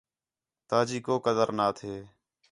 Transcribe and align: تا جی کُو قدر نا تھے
تا 0.69 0.79
جی 0.87 0.97
کُو 1.05 1.13
قدر 1.25 1.49
نا 1.57 1.67
تھے 1.77 1.95